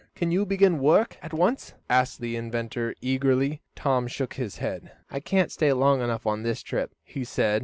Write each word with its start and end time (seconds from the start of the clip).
"Can 0.15 0.31
you 0.31 0.47
begin 0.47 0.79
work 0.79 1.17
at 1.21 1.31
once?" 1.31 1.75
asked 1.87 2.21
the 2.21 2.35
inventor, 2.35 2.95
eagerly. 3.01 3.61
Tom 3.75 4.07
shook 4.07 4.33
his 4.33 4.57
head. 4.57 4.91
"I 5.11 5.19
can't 5.19 5.51
stay 5.51 5.71
long 5.73 6.01
enough 6.01 6.25
on 6.25 6.41
this 6.41 6.63
trip," 6.63 6.95
he 7.03 7.23
said. 7.23 7.59